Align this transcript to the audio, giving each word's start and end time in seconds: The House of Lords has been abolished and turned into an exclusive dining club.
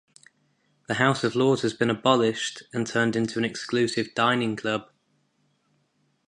The 0.87 0.95
House 0.95 1.23
of 1.23 1.35
Lords 1.35 1.61
has 1.61 1.75
been 1.75 1.91
abolished 1.91 2.63
and 2.73 2.87
turned 2.87 3.15
into 3.15 3.37
an 3.37 3.45
exclusive 3.45 4.15
dining 4.15 4.55
club. 4.55 4.89